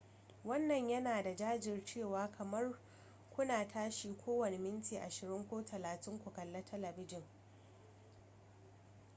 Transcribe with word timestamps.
wannan 0.43 0.89
yana 0.89 1.23
da 1.23 1.33
gajiyarwa 1.35 2.31
kamar 2.31 2.75
kuna 3.35 3.67
tashi 3.67 4.15
kowane 4.25 4.57
minti 4.57 4.97
ashirin 4.97 5.47
ko 5.47 5.63
talatin 5.65 6.19
ku 6.19 6.31
kalli 6.33 6.63
talabijin 6.65 7.23